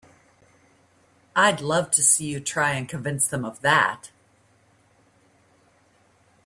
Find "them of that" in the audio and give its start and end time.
3.27-4.09